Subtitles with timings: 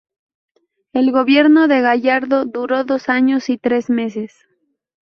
[0.93, 4.33] El gobierno de Gallardo duró dos años y tres meses.